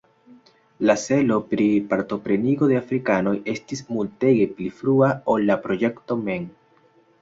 La 0.89 0.95
celo 1.01 1.37
pri 1.51 1.67
partoprenigo 1.91 2.71
de 2.73 2.81
afrikanoj 2.81 3.37
estis 3.57 3.87
multege 3.93 4.51
pli 4.59 4.75
frua 4.83 5.15
ol 5.37 5.51
la 5.55 5.63
projekto 5.69 6.23
mem. 6.29 6.55